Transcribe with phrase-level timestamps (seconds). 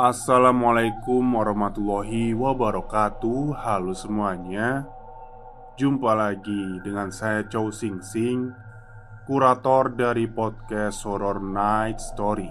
[0.00, 3.52] Assalamualaikum warahmatullahi wabarakatuh.
[3.52, 4.88] Halo semuanya.
[5.76, 8.48] Jumpa lagi dengan saya Chow Sing Sing
[9.28, 12.48] Kurator dari podcast Horror Night Story.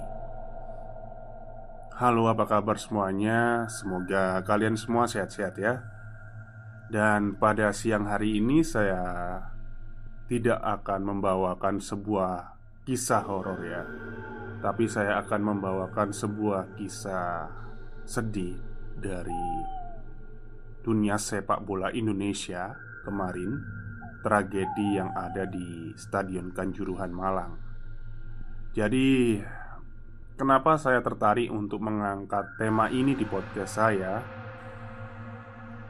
[1.98, 3.66] Halo apa kabar semuanya?
[3.66, 5.82] Semoga kalian semua sehat-sehat ya.
[6.86, 9.02] Dan pada siang hari ini saya
[10.30, 13.82] Tidak akan membawakan sebuah kisah horor ya
[14.60, 17.48] tapi saya akan membawakan sebuah kisah
[18.04, 18.60] sedih
[19.00, 19.46] dari
[20.84, 22.76] dunia sepak bola Indonesia
[23.08, 23.80] kemarin
[24.20, 27.56] Tragedi yang ada di Stadion Kanjuruhan Malang.
[28.76, 29.40] Jadi
[30.40, 34.24] Kenapa saya tertarik untuk mengangkat tema ini di podcast saya?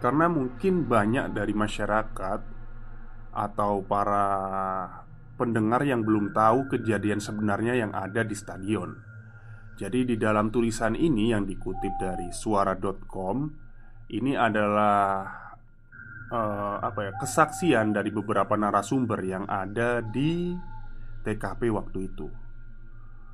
[0.02, 2.42] Karena mungkin banyak dari masyarakat
[3.30, 4.26] Atau para
[5.40, 9.00] pendengar yang belum tahu kejadian sebenarnya yang ada di stadion.
[9.80, 13.48] Jadi di dalam tulisan ini yang dikutip dari suara.com
[14.12, 15.24] ini adalah
[16.28, 20.52] uh, apa ya kesaksian dari beberapa narasumber yang ada di
[21.24, 22.28] TKP waktu itu.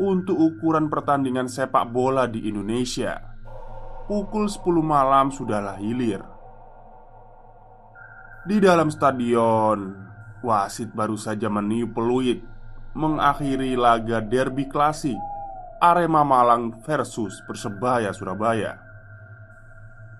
[0.00, 3.20] Untuk ukuran pertandingan sepak bola di Indonesia
[4.08, 6.24] Pukul 10 malam sudahlah hilir.
[8.48, 10.08] Di dalam stadion
[10.40, 12.40] Wasit baru saja meniup peluit
[12.96, 15.20] Mengakhiri laga derby klasik
[15.82, 18.78] Arema Malang versus Persebaya Surabaya.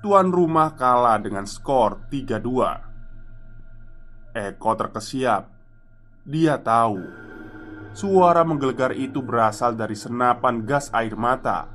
[0.02, 5.46] Tuan rumah kalah dengan skor 3-2 Eko terkesiap.
[6.26, 6.98] Dia tahu.
[7.94, 11.70] Suara menggelegar itu berasal dari senapan gas air mata.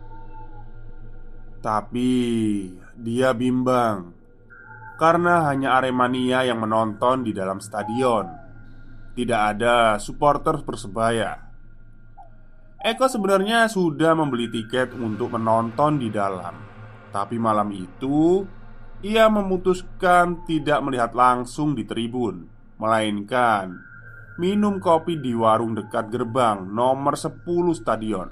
[1.63, 2.11] Tapi
[2.91, 4.11] dia bimbang.
[4.99, 8.27] Karena hanya Aremania yang menonton di dalam stadion.
[9.15, 11.46] Tidak ada supporter Persebaya
[12.77, 16.53] Eko sebenarnya sudah membeli tiket untuk menonton di dalam,
[17.09, 18.45] tapi malam itu
[19.01, 22.45] ia memutuskan tidak melihat langsung di tribun,
[22.77, 23.73] melainkan
[24.37, 27.41] minum kopi di warung dekat gerbang nomor 10
[27.73, 28.29] stadion.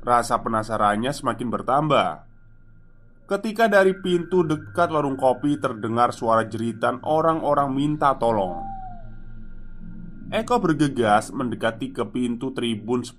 [0.00, 2.10] Rasa penasarannya semakin bertambah
[3.28, 8.77] ketika dari pintu dekat warung kopi terdengar suara jeritan orang-orang minta tolong.
[10.28, 13.16] Eko bergegas mendekati ke pintu tribun 10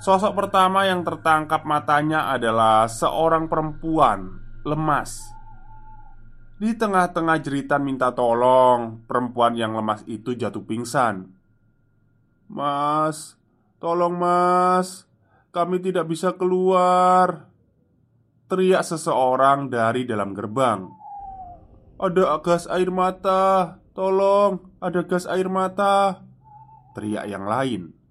[0.00, 5.20] Sosok pertama yang tertangkap matanya adalah seorang perempuan lemas.
[6.56, 11.28] Di tengah-tengah jeritan minta tolong, perempuan yang lemas itu jatuh pingsan.
[12.48, 13.36] "Mas,
[13.76, 15.04] tolong, Mas,
[15.52, 17.52] kami tidak bisa keluar."
[18.48, 20.88] Teriak seseorang dari dalam gerbang.
[22.00, 26.20] "Ada gas air mata, tolong, ada gas air mata!"
[26.92, 28.04] Teriak yang lain.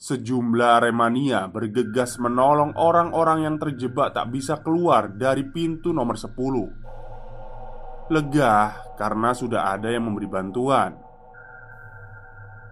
[0.00, 8.80] Sejumlah remania bergegas menolong orang-orang yang terjebak tak bisa keluar dari pintu nomor 10 Lega
[8.96, 10.96] karena sudah ada yang memberi bantuan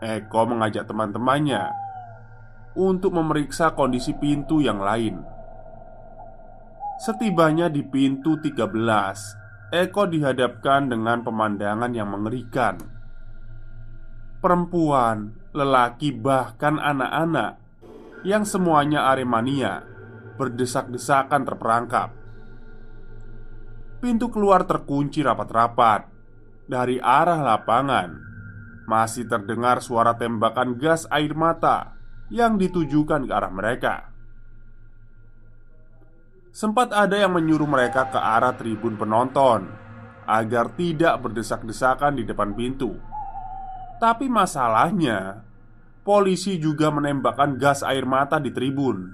[0.00, 1.68] Eko mengajak teman-temannya
[2.80, 5.20] Untuk memeriksa kondisi pintu yang lain
[6.96, 12.98] Setibanya di pintu 13 Eko dihadapkan dengan pemandangan yang mengerikan
[14.38, 17.58] Perempuan lelaki, bahkan anak-anak
[18.22, 19.82] yang semuanya Aremania
[20.38, 22.14] berdesak-desakan terperangkap.
[23.98, 26.06] Pintu keluar terkunci rapat-rapat
[26.70, 28.14] dari arah lapangan.
[28.86, 31.98] Masih terdengar suara tembakan gas air mata
[32.30, 34.14] yang ditujukan ke arah mereka.
[36.58, 39.70] Sempat ada yang menyuruh mereka ke arah tribun penonton
[40.26, 42.98] agar tidak berdesak-desakan di depan pintu.
[44.02, 45.46] Tapi masalahnya,
[46.02, 49.06] polisi juga menembakkan gas air mata di tribun.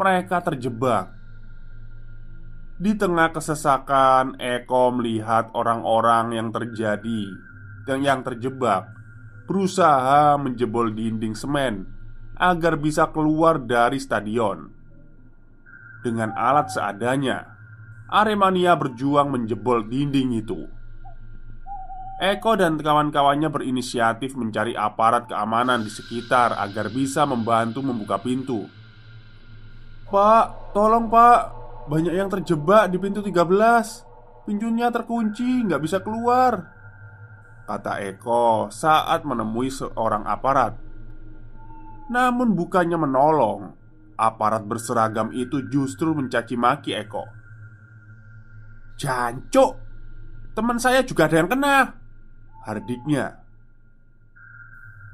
[0.00, 1.12] Mereka terjebak.
[2.80, 7.28] Di tengah kesesakan, Eko melihat orang-orang yang terjadi
[7.84, 8.88] dan yang terjebak
[9.44, 11.84] berusaha menjebol dinding semen
[12.40, 14.81] agar bisa keluar dari stadion.
[16.02, 17.46] Dengan alat seadanya,
[18.10, 20.66] Aremania berjuang menjebol dinding itu.
[22.22, 28.66] Eko dan kawan-kawannya berinisiatif mencari aparat keamanan di sekitar agar bisa membantu membuka pintu.
[30.06, 31.50] "Pak, tolong pak,
[31.90, 34.06] banyak yang terjebak di pintu 13
[34.42, 36.66] Pintunya terkunci, nggak bisa keluar
[37.62, 40.74] Kata Eko saat menemui seorang aparat.
[42.10, 43.60] Namun bukannya menolong
[44.22, 47.26] Aparat berseragam itu justru mencaci maki Eko
[48.94, 49.82] Jancuk
[50.52, 51.96] Teman saya juga ada yang kena
[52.68, 53.40] hardiknya.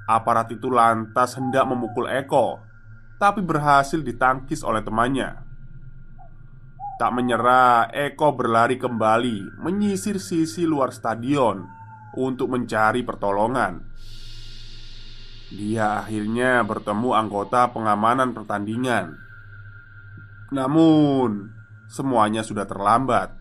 [0.09, 2.59] Aparat itu lantas hendak memukul Eko,
[3.21, 5.47] tapi berhasil ditangkis oleh temannya.
[6.99, 11.63] Tak menyerah, Eko berlari kembali menyisir sisi luar stadion
[12.19, 13.85] untuk mencari pertolongan.
[15.49, 19.17] Dia akhirnya bertemu anggota pengamanan pertandingan.
[20.53, 21.53] Namun,
[21.89, 23.39] semuanya sudah terlambat.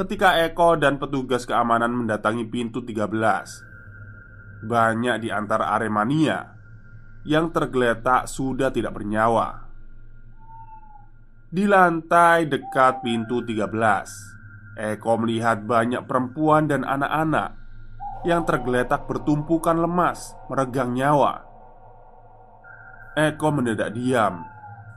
[0.00, 6.56] Ketika Eko dan petugas keamanan mendatangi pintu 13 Banyak di antara Aremania
[7.28, 9.68] Yang tergeletak sudah tidak bernyawa
[11.52, 17.59] Di lantai dekat pintu 13 Eko melihat banyak perempuan dan anak-anak
[18.20, 21.44] Yang tergeletak bertumpukan lemas Meregang nyawa.
[23.16, 24.44] Eko mendadak diam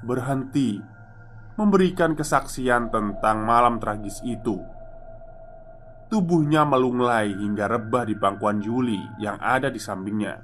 [0.03, 0.79] Berhenti
[1.53, 4.57] Memberikan kesaksian tentang malam tragis itu.
[6.09, 10.41] Tubuhnya melunglai hingga rebah di pangkuan Juli yang ada di sampingnya.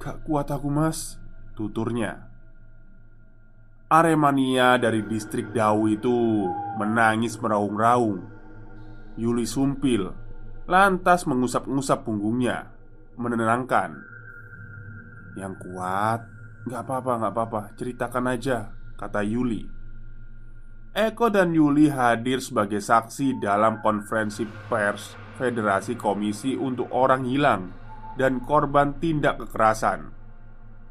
[0.00, 1.20] Gak kuat aku mas
[1.52, 2.24] Tuturnya.
[3.88, 8.20] Aremania dari distrik Dau itu menangis meraung-raung.
[9.16, 10.27] Yuli sumpil
[10.68, 12.68] Lantas mengusap-ngusap punggungnya
[13.16, 14.04] Menenangkan
[15.32, 16.20] Yang kuat.
[16.68, 17.60] Gak apa-apa, gak apa-apa.
[17.80, 19.64] Ceritakan aja Kata Yuli.
[20.92, 27.72] Eko dan Yuli hadir sebagai saksi dalam konferensi pers Federasi Komisi untuk Orang Hilang
[28.18, 30.10] dan Korban Tindak Kekerasan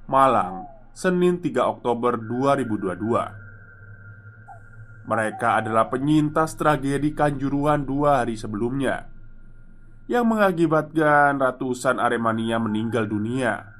[0.08, 0.64] Malang,
[0.96, 9.17] Senin 3 Oktober 2022 Mereka adalah penyintas tragedi Kanjuruhan dua hari sebelumnya
[10.08, 13.78] Yang mengakibatkan ratusan Aremania meninggal dunia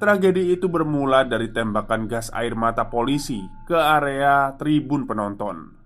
[0.00, 5.76] Tragedi itu bermula dari tembakan gas air mata polisi ke area tribun penonton.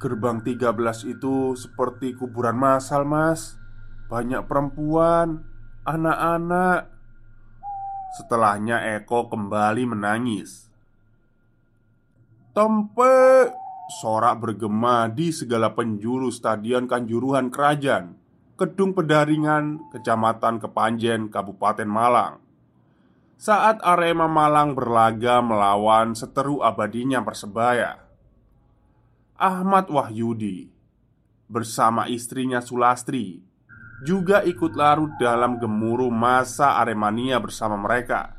[0.00, 3.60] Gerbang 13 itu seperti kuburan massal, Mas.
[4.08, 5.44] Banyak perempuan,
[5.84, 6.88] anak-anak.
[8.16, 10.72] Setelahnya Eko kembali menangis.
[12.56, 13.52] Tempe
[13.84, 18.16] Sorak bergema di segala penjuru stadion Kanjuruhan Kerajaan
[18.54, 22.38] Kedung Pedaringan, Kecamatan Kepanjen, Kabupaten Malang.
[23.34, 27.98] Saat Arema Malang berlaga melawan seteru abadinya Persebaya,
[29.34, 30.70] Ahmad Wahyudi
[31.50, 33.42] bersama istrinya Sulastri
[34.06, 38.38] juga ikut larut dalam gemuruh masa Aremania bersama mereka.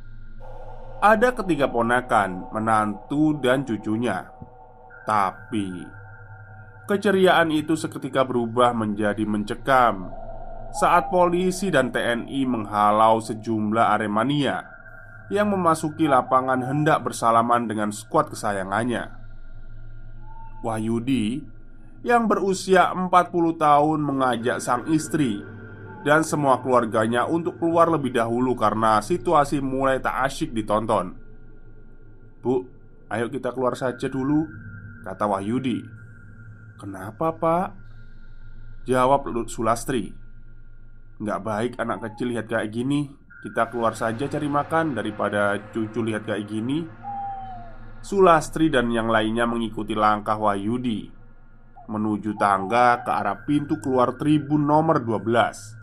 [1.03, 4.31] Ada ketiga ponakan, menantu, dan cucunya.
[5.05, 5.85] Tapi
[6.89, 10.09] keceriaan itu seketika berubah menjadi mencekam
[10.75, 14.65] saat polisi dan TNI menghalau sejumlah Aremania
[15.31, 19.09] yang memasuki lapangan hendak bersalaman dengan skuad kesayangannya.
[20.61, 21.41] Wahyudi
[22.05, 23.09] yang berusia 40
[23.57, 25.41] tahun mengajak sang istri
[26.05, 31.17] dan semua keluarganya untuk keluar lebih dahulu karena situasi mulai tak asyik ditonton.
[32.45, 32.61] "Bu,
[33.09, 34.45] ayo kita keluar saja dulu,"
[35.05, 35.85] kata Wahyudi.
[36.81, 37.67] "Kenapa, Pak?"
[38.89, 40.09] Jawab Sulastri.
[41.21, 43.13] "Nggak baik anak kecil lihat kayak gini.
[43.45, 46.81] Kita keluar saja cari makan daripada cucu lihat kayak gini."
[48.01, 51.15] Sulastri dan yang lainnya mengikuti langkah Wahyudi
[51.85, 55.77] menuju tangga ke arah pintu keluar tribun nomor 12.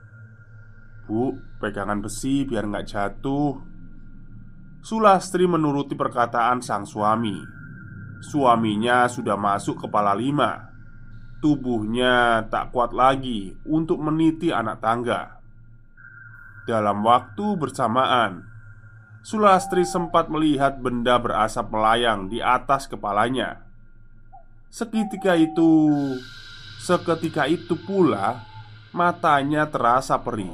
[1.06, 3.58] Bu, pegangan besi biar nggak jatuh
[4.82, 7.61] Sulastri menuruti perkataan sang suami
[8.22, 10.70] Suaminya sudah masuk kepala lima.
[11.42, 15.42] Tubuhnya tak kuat lagi untuk meniti anak tangga.
[16.62, 18.46] Dalam waktu bersamaan
[19.26, 23.66] Sulastri sempat melihat benda berasap melayang di atas kepalanya.
[24.70, 25.90] Seketika itu
[26.78, 28.42] Seketika itu pula
[28.94, 30.52] Matanya terasa perih.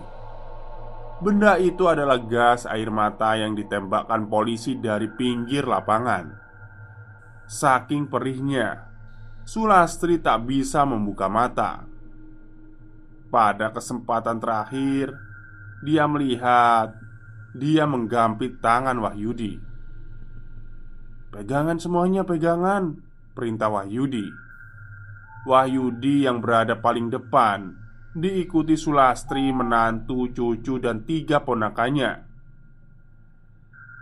[1.19, 6.48] Benda itu adalah gas air mata yang ditembakkan polisi dari pinggir lapangan.
[7.49, 8.93] Saking perihnya,
[9.49, 11.89] Sulastri tak bisa membuka mata.
[13.33, 15.17] Pada kesempatan terakhir,
[15.81, 16.93] dia melihat
[17.57, 19.57] dia menggampit tangan Wahyudi.
[21.33, 23.01] "Pegangan semuanya, pegangan!"
[23.33, 24.29] perintah Wahyudi.
[25.49, 32.28] Wahyudi yang berada paling depan diikuti Sulastri, menantu, cucu, dan tiga ponakannya.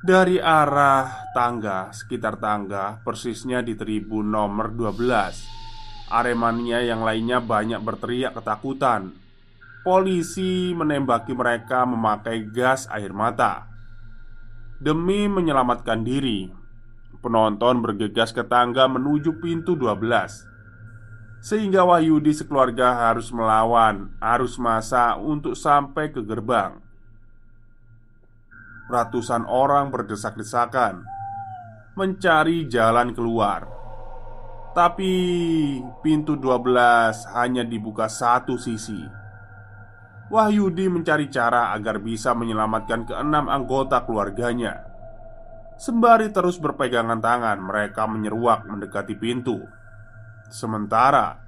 [0.04, 8.36] Dari arah tangga, sekitar tangga, persisnya di tribun nomor 12 Aremania yang lainnya banyak berteriak
[8.36, 9.16] ketakutan.
[9.82, 13.66] Polisi menembaki mereka memakai gas air mata.
[14.76, 16.52] Demi menyelamatkan diri
[17.24, 20.46] Penonton bergegas ke tangga menuju pintu 12
[21.42, 26.85] sehingga Wahyudi sekeluarga harus melawan arus massa untuk sampai ke gerbang
[28.86, 31.02] Ratusan orang berdesak-desakan
[31.96, 33.66] Mencari jalan keluar.
[34.76, 35.12] Tapi
[36.04, 39.00] pintu 12 hanya dibuka satu sisi.
[40.28, 44.84] Wahyudi mencari cara agar bisa menyelamatkan keenam anggota keluarganya.
[45.80, 49.64] Sembari terus berpegangan tangan Mereka menyeruak mendekati pintu.
[50.52, 51.40] Sementara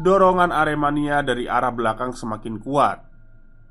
[0.00, 3.04] dorongan Aremania dari arah belakang semakin kuat.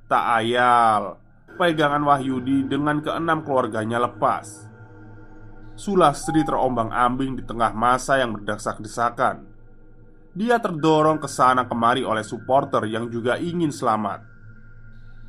[0.05, 1.22] Tak ayal,
[1.55, 4.67] pegangan Wahyudi dengan keenam keluarganya lepas.
[5.73, 9.45] Sulastri terombang-ambing di tengah masa yang berdesak-desakan.
[10.33, 14.25] Dia terdorong ke sana kemari oleh supporter yang juga ingin selamat.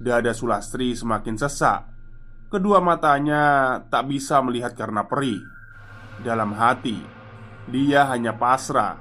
[0.01, 1.85] Dada Sulastri semakin sesak.
[2.49, 5.41] Kedua matanya tak bisa melihat karena perih.
[6.25, 7.01] Dalam hati,
[7.69, 9.01] dia hanya pasrah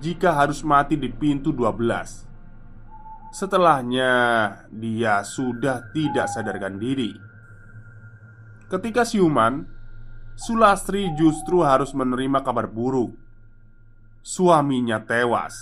[0.00, 2.31] jika harus mati di pintu 12
[3.32, 4.12] Setelahnya
[4.68, 7.16] dia sudah tidak sadarkan diri.
[8.68, 9.64] Ketika siuman
[10.36, 13.16] Sulastri justru harus menerima kabar buruk.
[14.20, 15.56] Suaminya tewas.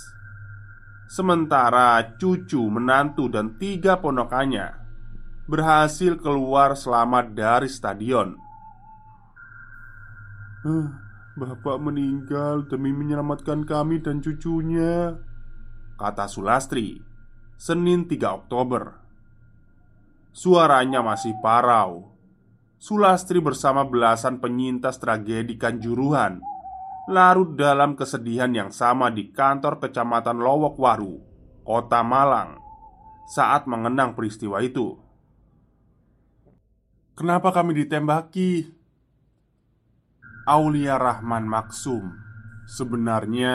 [1.11, 4.79] Sementara cucu, menantu, dan tiga ponokannya
[5.43, 8.39] Berhasil keluar selamat dari stadion.
[11.35, 15.19] Bapak meninggal demi menyelamatkan kami dan cucunya
[15.99, 17.10] Kata Sulastri
[17.61, 18.97] Senin 3 Oktober.
[20.33, 22.09] Suaranya masih parau.
[22.81, 26.41] Sulastri bersama belasan penyintas tragedi Kanjuruhan
[27.05, 31.21] Larut dalam kesedihan yang sama di kantor kecamatan Lowokwaru
[31.61, 32.57] Kota Malang
[33.29, 34.97] Saat mengenang peristiwa itu.
[37.13, 38.73] Kenapa kami ditembaki?
[40.49, 42.09] Aulia Rahman Maksum
[42.65, 43.53] sebenarnya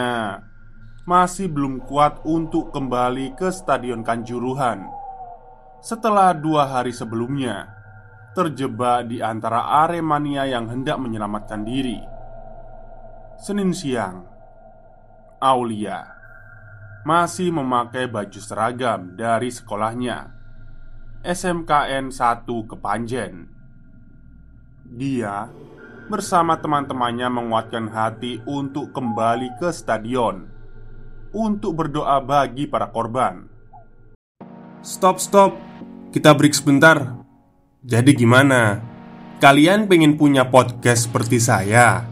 [1.06, 4.90] masih belum kuat untuk kembali ke Stadion Kanjuruhan
[5.78, 7.70] setelah dua hari sebelumnya
[8.34, 12.02] terjebak di antara Aremania yang hendak menyelamatkan diri.
[13.38, 14.26] Senin siang,
[15.38, 16.10] Aulia
[17.06, 20.34] masih memakai baju seragam dari sekolahnya
[21.22, 23.46] SMKN 1 Kepanjen.
[24.90, 25.46] Dia
[26.10, 30.55] bersama teman-temannya menguatkan hati untuk kembali ke stadion
[31.36, 33.44] untuk berdoa bagi para korban.
[34.80, 35.52] Stop, stop.
[36.08, 37.20] Kita break sebentar.
[37.84, 38.80] Jadi gimana?
[39.36, 42.08] Kalian pengen punya podcast seperti saya?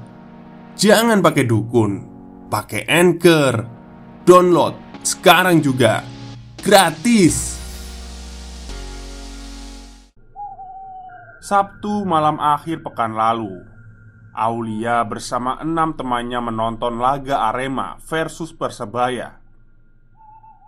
[0.77, 2.05] Jangan pakai dukun,
[2.53, 3.65] pakai Anchor.
[4.29, 6.05] Download sekarang juga.
[6.61, 7.57] Gratis.
[11.41, 13.74] Sabtu malam akhir pekan lalu
[14.35, 19.39] Aulia bersama enam temannya menonton laga Arema versus Persebaya.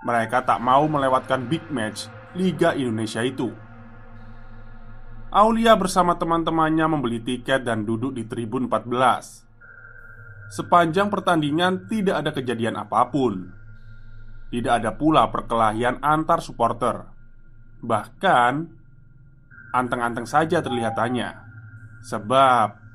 [0.07, 2.07] Mereka tak mau melewatkan big match
[2.39, 3.51] Liga Indonesia itu.
[5.35, 12.79] Aulia bersama teman-temannya membeli tiket dan duduk di tribun 14 Sepanjang pertandingan tidak ada kejadian
[12.79, 13.51] apa pun.
[14.55, 17.03] Tidak ada pula perkelahian antar supporter.
[17.83, 18.77] Bahkan
[19.77, 21.37] Anteng-anteng saja terlihatannya.
[22.01, 22.86] Sebab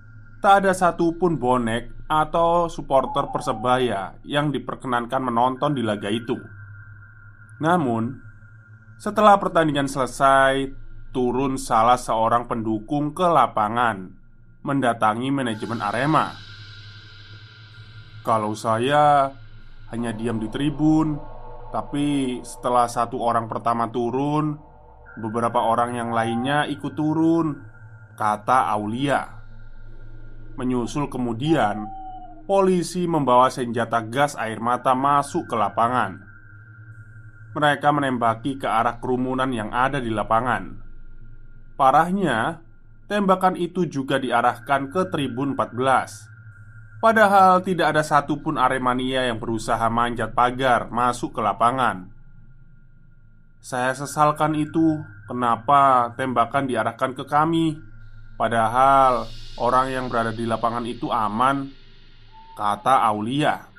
[0.41, 6.33] Tak ada satupun bonek atau supporter Persebaya yang diperkenankan menonton di laga itu.
[7.61, 8.17] Namun,
[8.97, 10.65] setelah pertandingan selesai,
[11.13, 14.09] turun salah seorang pendukung ke lapangan
[14.65, 16.33] mendatangi manajemen Arema.
[18.25, 19.29] Kalau saya
[19.93, 21.21] hanya diam di tribun,
[21.69, 24.57] tapi setelah satu orang pertama turun,
[25.21, 27.61] beberapa orang yang lainnya ikut turun,
[28.17, 29.40] kata Aulia.
[30.59, 31.87] Menyusul kemudian,
[32.45, 36.19] polisi membawa senjata gas air mata masuk ke lapangan.
[37.51, 40.79] Mereka menembaki ke arah kerumunan yang ada di lapangan.
[41.75, 42.63] Parahnya,
[43.11, 46.31] tembakan itu juga diarahkan ke tribun 14.
[47.01, 52.13] Padahal tidak ada satupun Aremania yang berusaha manjat pagar masuk ke lapangan.
[53.61, 55.01] Saya sesalkan itu.
[55.25, 57.90] Kenapa tembakan diarahkan ke kami?
[58.41, 59.29] Padahal
[59.61, 61.69] orang yang berada di lapangan itu aman
[62.57, 63.69] Kata Aulia.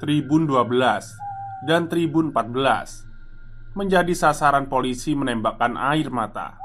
[0.00, 6.56] Tribun 12 dan Tribun 14 Menjadi sasaran polisi menembakkan air mata.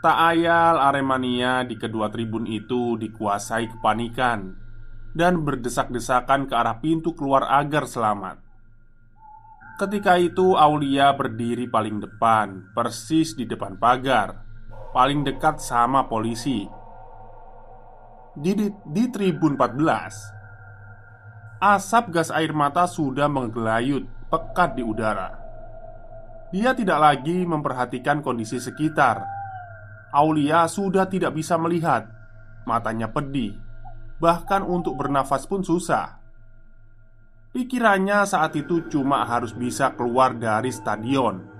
[0.00, 4.56] Tak ayal Aremania di kedua tribun itu dikuasai kepanikan
[5.12, 8.40] Dan berdesak-desakan ke arah pintu keluar agar selamat.
[9.76, 14.45] Ketika itu Aulia berdiri paling depan Persis di depan pagar
[14.96, 16.64] paling dekat sama polisi.
[18.32, 25.36] Di, di, di tribun 14 Asap gas air mata sudah menggelayut pekat di udara.
[26.48, 29.20] Dia tidak lagi memperhatikan kondisi sekitar.
[30.16, 32.08] Aulia sudah tidak bisa melihat.
[32.64, 33.52] Matanya pedih.
[34.16, 36.24] Bahkan untuk bernafas pun susah.
[37.52, 41.55] Pikirannya saat itu cuma harus bisa keluar dari stadion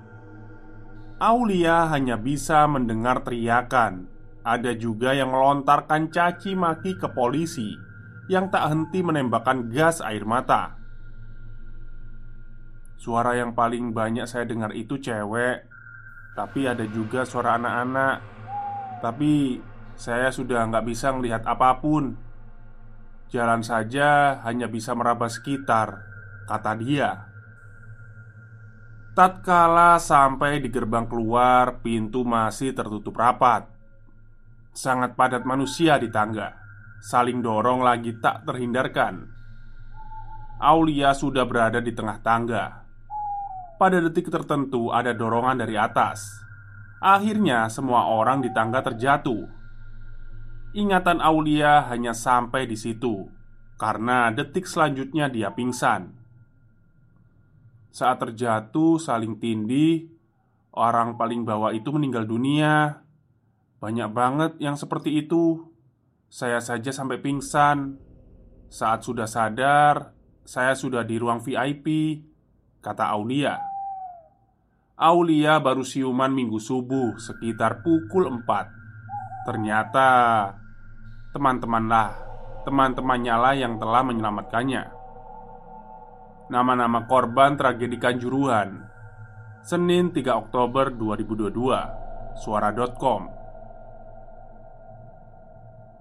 [1.17, 4.05] Aulia hanya bisa mendengar teriakan.
[4.45, 7.73] Ada juga yang melontarkan caci maki ke polisi
[8.29, 10.77] yang tak henti menembakkan gas air mata.
[13.01, 15.65] Suara yang paling banyak saya dengar itu cewek,
[16.37, 18.17] tapi ada juga suara anak-anak.
[19.01, 19.57] Tapi
[19.97, 22.13] saya sudah nggak bisa melihat apa pun.
[23.33, 26.05] Jalan saja hanya bisa meraba sekitar,
[26.45, 27.36] kata dia.
[29.17, 33.65] Tatkala sampai di gerbang keluar, pintu masih tertutup rapat.
[34.77, 36.53] Sangat padat manusia di tangga,
[37.01, 39.25] saling dorong lagi tak terhindarkan.
[40.61, 42.85] Aulia sudah berada di tengah tangga.
[43.81, 46.37] Pada detik tertentu, ada dorongan dari atas.
[47.01, 49.49] Akhirnya, semua orang di tangga terjatuh.
[50.77, 53.33] Ingatan Aulia hanya sampai di situ
[53.81, 56.26] karena detik selanjutnya dia pingsan.
[57.97, 60.13] Saat terjatuh saling tindih
[60.77, 63.01] Orang paling bawah itu meninggal dunia.
[63.81, 65.73] Banyak banget yang seperti itu.
[66.29, 67.97] Saya saja sampai pingsan.
[68.69, 70.13] Saat sudah sadar
[70.45, 72.21] Saya sudah di ruang VIP
[72.85, 73.57] Kata Aulia.
[75.01, 80.09] Aulia baru siuman minggu subuh Sekitar pukul 4 Ternyata
[81.31, 82.11] Teman-temanlah
[82.67, 84.96] Teman-temannya lah yang telah menyelamatkannya
[86.47, 88.87] Nama-nama korban tragedi Kanjuruhan.
[89.67, 93.27] Senin 3 Oktober 2022 Suara.com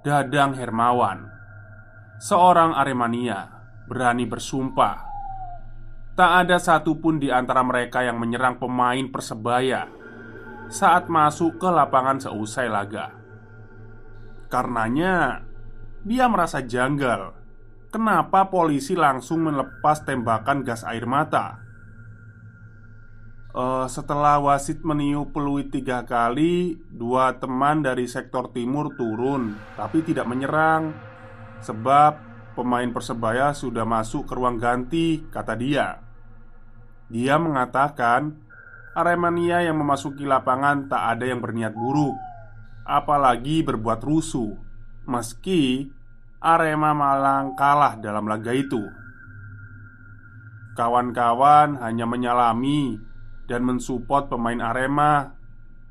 [0.06, 1.26] Dadang Hermawan.
[2.22, 3.50] Seorang Aremania
[3.90, 5.02] Berani bersumpah.
[6.14, 9.90] Tak ada satupun di antara mereka yang menyerang pemain Persebaya
[10.70, 13.18] Saat masuk ke lapangan seusai laga.
[14.54, 15.42] Karenanya
[16.06, 17.45] Dia merasa janggal
[17.96, 21.64] Kenapa polisi langsung melepas tembakan gas air mata?
[23.56, 30.28] Uh, setelah wasit meniup peluit tiga kali, dua teman dari sektor timur turun, tapi tidak
[30.28, 30.92] menyerang,
[31.64, 32.20] sebab
[32.60, 36.04] pemain persebaya sudah masuk ke ruang ganti, kata dia.
[37.08, 38.44] Dia mengatakan
[38.92, 42.18] Aremania yang memasuki lapangan tak ada yang berniat buruk
[42.82, 44.58] Apalagi berbuat rusuh
[45.06, 45.94] Meski
[46.46, 48.78] Arema Malang kalah dalam laga itu.
[50.78, 53.02] Kawan-kawan hanya menyalami
[53.50, 55.34] dan mensupport pemain Arema.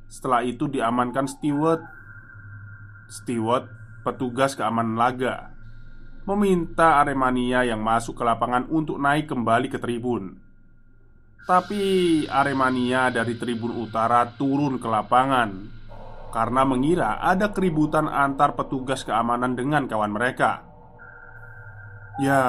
[0.07, 1.83] Setelah itu diamankan steward
[3.11, 3.67] Steward,
[4.07, 5.51] petugas keamanan laga
[6.25, 10.41] Meminta Aremania yang masuk ke lapangan untuk naik kembali ke tribun.
[11.45, 11.83] Tapi
[12.25, 15.51] Aremania dari tribun utara turun ke lapangan
[16.35, 20.67] Karena mengira ada keributan antar petugas keamanan dengan kawan mereka.
[22.19, 22.43] Ya,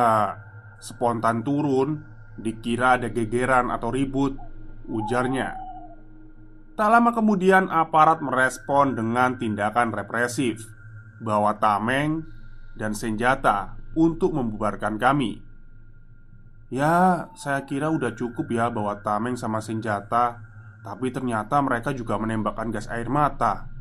[0.82, 2.02] spontan turun
[2.34, 4.41] Dikira ada gegeran atau ribut
[4.89, 5.54] Ujarnya.
[6.74, 10.65] Tak lama kemudian aparat merespon dengan tindakan represif
[11.21, 12.26] Bawa tameng
[12.74, 15.45] dan senjata untuk membubarkan kami.
[16.74, 20.41] Ya, saya kira udah cukup ya bawa tameng sama senjata
[20.82, 23.75] Tapi ternyata mereka juga menembakkan gas air mata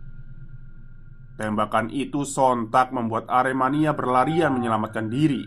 [1.35, 5.43] Tembakan itu sontak membuat Aremania berlarian menyelamatkan diri.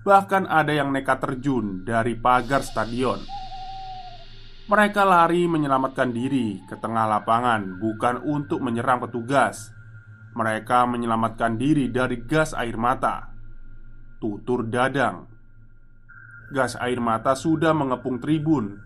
[0.00, 3.20] Bahkan ada yang nekat terjun dari pagar stadion.
[4.64, 9.76] Mereka lari menyelamatkan diri ke tengah lapangan Bukan untuk menyerang petugas.
[10.32, 13.28] Mereka menyelamatkan diri dari gas air mata.
[14.24, 15.28] Tutur dadang.
[16.48, 18.80] Gas air mata sudah mengepung tribun.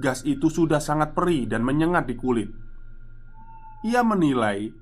[0.00, 2.48] Gas itu sudah sangat perih dan menyengat di kulit.
[3.84, 4.79] Ia menilai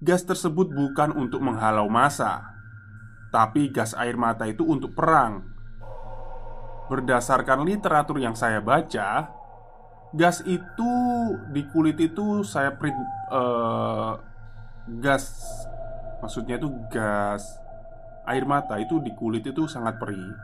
[0.00, 2.52] gas tersebut bukan untuk menghalau masa,
[3.32, 5.44] tapi gas air mata itu untuk perang.
[6.92, 9.32] Berdasarkan literatur yang saya baca,
[10.12, 10.92] gas itu
[11.50, 12.94] di kulit itu saya print
[13.32, 14.20] uh,
[15.00, 15.32] gas
[16.22, 17.42] maksudnya itu gas
[18.28, 20.36] air mata itu di kulit itu sangat perih.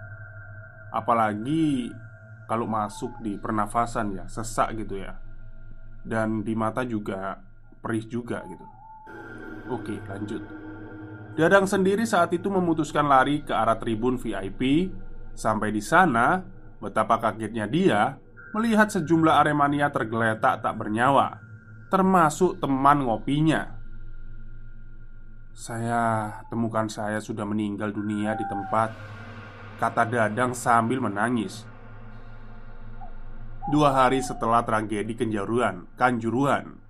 [0.93, 1.93] Apalagi
[2.49, 5.21] kalau masuk di pernafasan ya, sesak gitu ya.
[6.03, 7.39] Dan di mata juga
[7.79, 8.82] perih juga gitu
[9.71, 10.43] Oke lanjut.
[11.33, 14.93] Dadang sendiri saat itu memutuskan lari ke arah tribun VIP
[15.33, 16.45] Sampai di sana,
[16.77, 18.21] betapa kagetnya dia
[18.53, 21.41] Melihat sejumlah aremania tergeletak tak bernyawa
[21.89, 23.81] Termasuk teman ngopinya.
[25.53, 28.93] Saya temukan saya sudah meninggal dunia di tempat
[29.77, 31.69] Kata Dadang sambil menangis.
[33.69, 36.82] Dua hari setelah tragedi Kenjaruan, Kanjuruhan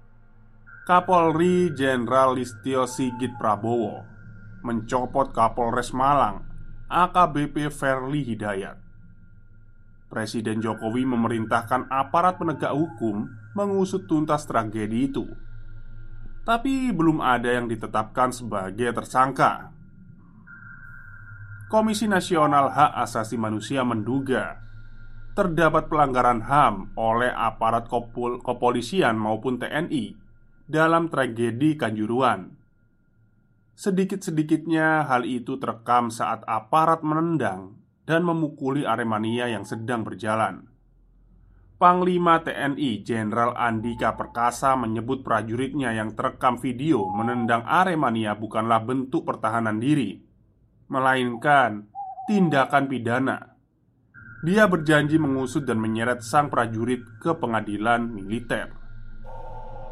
[0.83, 4.03] Kapolri Jenderal Listio Sigit Prabowo
[4.67, 6.43] Mencopot Kapolres Malang
[6.91, 8.83] AKBP Verli Hidayat.
[10.11, 15.23] Presiden Jokowi memerintahkan aparat penegak hukum mengusut tuntas tragedi itu.
[16.43, 19.71] Tapi belum ada yang ditetapkan sebagai tersangka.
[21.71, 24.59] Komisi Nasional Hak Asasi Manusia menduga
[25.39, 27.87] terdapat pelanggaran HAM oleh aparat
[28.43, 30.22] kepolisian maupun TNI
[30.73, 32.57] dalam tragedi Kanjuruan.
[33.77, 37.77] Sedikit-sedikitnya hal itu terekam saat aparat menendang
[38.09, 40.65] dan memukuli Aremania yang sedang berjalan.
[41.77, 49.77] Panglima TNI Jenderal Andika Perkasa menyebut prajuritnya yang terekam video menendang Aremania bukanlah bentuk pertahanan
[49.77, 50.33] diri
[50.93, 51.89] melainkan
[52.29, 53.57] tindakan pidana.
[54.45, 58.82] Dia berjanji mengusut dan menyeret sang prajurit ke pengadilan militer.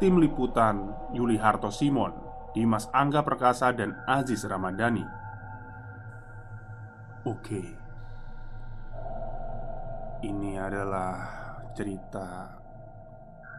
[0.01, 2.09] Tim liputan Yuli Harto Simon,
[2.57, 5.05] Dimas Angga Perkasa, dan Aziz Ramadhani.
[7.29, 7.61] Oke,
[10.25, 11.13] ini adalah
[11.77, 12.49] cerita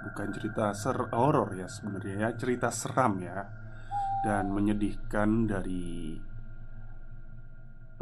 [0.03, 3.39] bukan cerita ser horor ya sebenarnya ya cerita seram ya
[4.27, 6.19] dan menyedihkan dari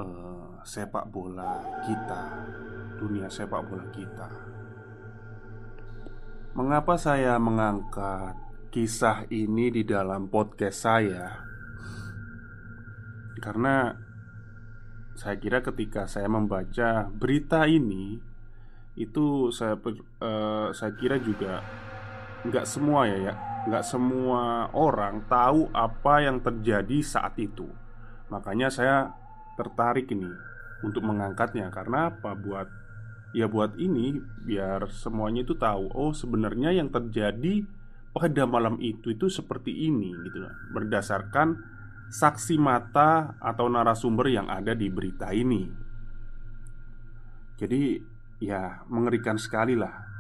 [0.01, 2.23] uh, sepak bola kita,
[2.97, 4.29] dunia sepak bola kita.
[6.51, 8.35] Mengapa saya mengangkat
[8.75, 11.47] kisah ini di dalam podcast saya?
[13.39, 13.95] Karena
[15.15, 18.19] saya kira ketika saya membaca berita ini
[18.99, 21.63] itu saya uh, saya kira juga
[22.43, 23.35] nggak semua ya ya.
[23.71, 27.71] Nggak semua orang tahu apa yang terjadi saat itu.
[28.27, 29.15] Makanya saya
[29.55, 30.35] tertarik ini
[30.83, 31.71] untuk mengangkatnya.
[31.71, 32.35] Karena apa?
[32.35, 32.80] Buat
[33.31, 37.63] ya buat ini biar semuanya itu tahu oh sebenarnya yang terjadi
[38.11, 40.55] pada malam itu itu seperti ini gitu loh.
[40.75, 41.55] Berdasarkan
[42.11, 45.63] saksi mata atau narasumber yang ada di berita ini.
[47.55, 48.03] Jadi
[48.43, 50.11] ya mengerikan sekali lah.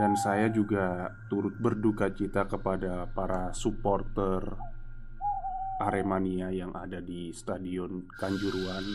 [0.00, 4.40] Dan saya juga turut berduka cita kepada para supporter
[5.82, 8.86] Aremania yang ada di Stadion Kanjuruan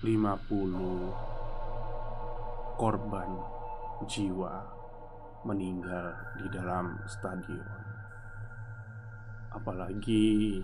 [0.00, 3.30] 150 korban
[4.08, 4.64] jiwa
[5.44, 7.68] meninggal di dalam stadion.
[9.52, 10.56] Apalagi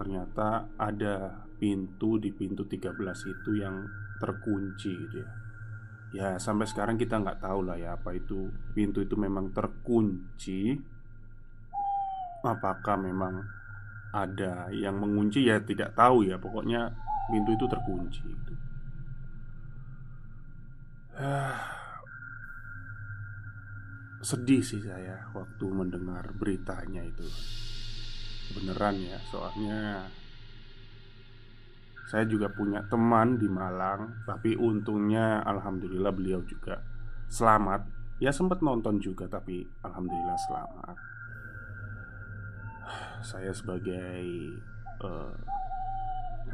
[0.00, 2.96] ternyata ada pintu di pintu 13
[3.28, 3.84] itu yang
[4.16, 5.30] terkunci gitu ya.
[6.14, 10.78] Ya sampai sekarang kita nggak tahu lah ya apa itu pintu itu memang terkunci
[12.44, 13.40] Apakah memang
[14.14, 16.94] ada yang mengunci ya tidak tahu ya Pokoknya
[17.30, 18.54] pintu itu terkunci gitu.
[24.24, 27.28] Sedih sih saya waktu mendengar beritanya itu
[28.56, 30.04] Beneran ya soalnya
[32.04, 36.84] saya juga punya teman di Malang, tapi untungnya alhamdulillah beliau juga
[37.32, 37.88] selamat.
[38.20, 40.96] Ya sempat nonton juga tapi alhamdulillah selamat.
[43.24, 44.20] Saya sebagai
[45.00, 45.32] uh,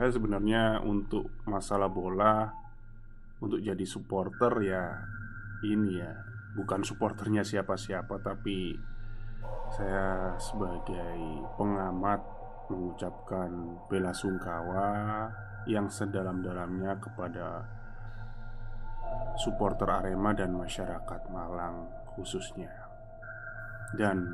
[0.00, 2.48] saya sebenarnya untuk masalah bola
[3.44, 4.96] untuk jadi supporter ya
[5.68, 6.16] ini ya
[6.56, 8.80] bukan supporternya siapa-siapa tapi
[9.76, 12.16] saya sebagai pengamat
[12.72, 15.28] mengucapkan bela sungkawa
[15.68, 17.68] yang sedalam-dalamnya kepada
[19.36, 22.72] supporter Arema dan masyarakat Malang khususnya.
[23.92, 24.32] Dan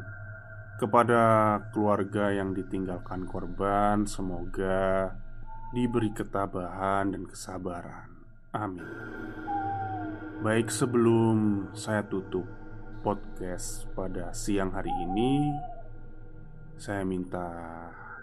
[0.78, 5.10] kepada keluarga yang ditinggalkan korban, semoga
[5.74, 8.10] diberi ketabahan dan kesabaran.
[8.54, 8.86] Amin.
[10.44, 12.44] Baik, sebelum saya tutup
[13.00, 15.50] podcast pada siang hari ini,
[16.76, 17.48] saya minta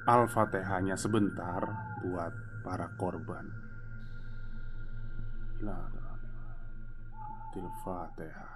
[0.06, 1.64] Al-Fatihahnya sebentar
[2.06, 3.64] buat para korban.
[7.84, 8.54] Al-Fatihah.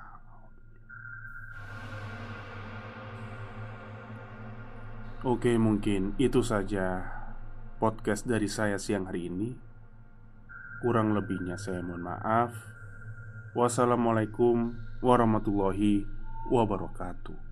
[5.27, 7.16] Oke, mungkin itu saja
[7.77, 9.53] podcast dari saya siang hari ini.
[10.81, 12.53] Kurang lebihnya saya mohon maaf.
[13.53, 16.05] Wassalamualaikum warahmatullahi
[16.49, 17.46] wabarakatuh.